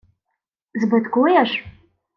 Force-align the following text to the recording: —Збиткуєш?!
—Збиткуєш?! 0.81 1.65